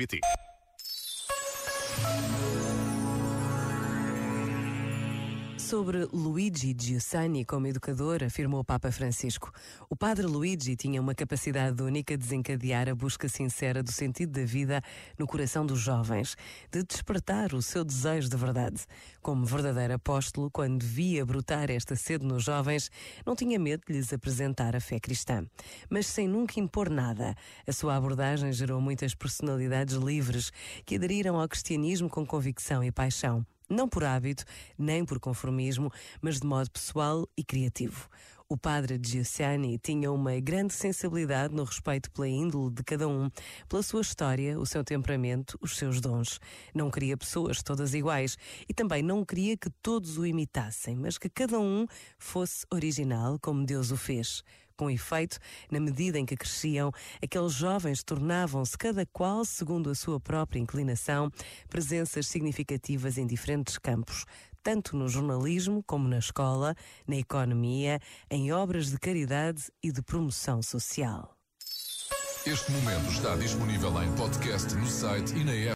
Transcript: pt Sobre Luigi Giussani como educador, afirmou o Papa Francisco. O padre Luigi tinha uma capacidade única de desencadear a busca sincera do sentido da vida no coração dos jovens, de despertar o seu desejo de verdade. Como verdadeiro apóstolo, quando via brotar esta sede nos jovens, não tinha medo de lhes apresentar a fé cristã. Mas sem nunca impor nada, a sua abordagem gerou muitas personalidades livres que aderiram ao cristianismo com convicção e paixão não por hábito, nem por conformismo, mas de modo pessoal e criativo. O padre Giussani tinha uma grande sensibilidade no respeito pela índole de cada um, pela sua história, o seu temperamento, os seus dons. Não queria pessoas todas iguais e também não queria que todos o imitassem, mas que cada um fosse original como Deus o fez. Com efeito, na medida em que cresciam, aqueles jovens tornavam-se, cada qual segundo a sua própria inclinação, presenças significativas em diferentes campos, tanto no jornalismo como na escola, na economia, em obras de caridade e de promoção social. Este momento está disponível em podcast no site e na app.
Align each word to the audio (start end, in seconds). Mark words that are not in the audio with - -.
pt 0.00 0.49
Sobre 5.60 6.06
Luigi 6.06 6.74
Giussani 6.76 7.44
como 7.44 7.66
educador, 7.66 8.24
afirmou 8.24 8.60
o 8.60 8.64
Papa 8.64 8.90
Francisco. 8.90 9.52
O 9.88 9.94
padre 9.94 10.26
Luigi 10.26 10.74
tinha 10.74 11.00
uma 11.00 11.14
capacidade 11.14 11.80
única 11.82 12.16
de 12.16 12.24
desencadear 12.24 12.88
a 12.88 12.94
busca 12.94 13.28
sincera 13.28 13.82
do 13.82 13.92
sentido 13.92 14.32
da 14.32 14.44
vida 14.44 14.82
no 15.18 15.26
coração 15.26 15.64
dos 15.64 15.78
jovens, 15.78 16.34
de 16.72 16.82
despertar 16.82 17.54
o 17.54 17.62
seu 17.62 17.84
desejo 17.84 18.28
de 18.28 18.36
verdade. 18.36 18.84
Como 19.20 19.44
verdadeiro 19.44 19.94
apóstolo, 19.94 20.50
quando 20.50 20.82
via 20.82 21.24
brotar 21.26 21.70
esta 21.70 21.94
sede 21.94 22.24
nos 22.24 22.42
jovens, 22.42 22.90
não 23.24 23.36
tinha 23.36 23.58
medo 23.58 23.82
de 23.86 23.92
lhes 23.92 24.12
apresentar 24.12 24.74
a 24.74 24.80
fé 24.80 24.98
cristã. 24.98 25.46
Mas 25.88 26.06
sem 26.06 26.26
nunca 26.26 26.58
impor 26.58 26.88
nada, 26.88 27.36
a 27.64 27.72
sua 27.72 27.94
abordagem 27.94 28.50
gerou 28.50 28.80
muitas 28.80 29.14
personalidades 29.14 29.94
livres 29.94 30.50
que 30.84 30.96
aderiram 30.96 31.38
ao 31.38 31.48
cristianismo 31.48 32.08
com 32.08 32.26
convicção 32.26 32.82
e 32.82 32.90
paixão 32.90 33.46
não 33.70 33.88
por 33.88 34.04
hábito, 34.04 34.44
nem 34.76 35.04
por 35.04 35.20
conformismo, 35.20 35.90
mas 36.20 36.40
de 36.40 36.46
modo 36.46 36.70
pessoal 36.70 37.26
e 37.36 37.44
criativo. 37.44 38.08
O 38.52 38.56
padre 38.56 39.00
Giussani 39.00 39.78
tinha 39.78 40.10
uma 40.10 40.40
grande 40.40 40.74
sensibilidade 40.74 41.54
no 41.54 41.62
respeito 41.62 42.10
pela 42.10 42.26
índole 42.26 42.74
de 42.74 42.82
cada 42.82 43.06
um, 43.06 43.30
pela 43.68 43.80
sua 43.80 44.00
história, 44.00 44.58
o 44.58 44.66
seu 44.66 44.82
temperamento, 44.82 45.56
os 45.60 45.76
seus 45.76 46.00
dons. 46.00 46.40
Não 46.74 46.90
queria 46.90 47.16
pessoas 47.16 47.62
todas 47.62 47.94
iguais 47.94 48.36
e 48.68 48.74
também 48.74 49.04
não 49.04 49.24
queria 49.24 49.56
que 49.56 49.70
todos 49.80 50.18
o 50.18 50.26
imitassem, 50.26 50.96
mas 50.96 51.16
que 51.16 51.28
cada 51.28 51.60
um 51.60 51.86
fosse 52.18 52.66
original 52.72 53.38
como 53.40 53.64
Deus 53.64 53.92
o 53.92 53.96
fez. 53.96 54.42
Com 54.80 54.90
efeito, 54.90 55.38
na 55.70 55.78
medida 55.78 56.18
em 56.18 56.24
que 56.24 56.34
cresciam, 56.34 56.90
aqueles 57.22 57.52
jovens 57.52 58.02
tornavam-se, 58.02 58.78
cada 58.78 59.04
qual 59.04 59.44
segundo 59.44 59.90
a 59.90 59.94
sua 59.94 60.18
própria 60.18 60.58
inclinação, 60.58 61.30
presenças 61.68 62.26
significativas 62.28 63.18
em 63.18 63.26
diferentes 63.26 63.76
campos, 63.76 64.24
tanto 64.62 64.96
no 64.96 65.06
jornalismo 65.06 65.84
como 65.86 66.08
na 66.08 66.16
escola, 66.16 66.74
na 67.06 67.16
economia, 67.16 68.00
em 68.30 68.52
obras 68.52 68.90
de 68.90 68.98
caridade 68.98 69.64
e 69.82 69.92
de 69.92 70.00
promoção 70.00 70.62
social. 70.62 71.36
Este 72.46 72.72
momento 72.72 73.12
está 73.12 73.36
disponível 73.36 74.02
em 74.02 74.10
podcast 74.16 74.74
no 74.76 74.86
site 74.86 75.34
e 75.36 75.44
na 75.44 75.52
app. 75.52 75.68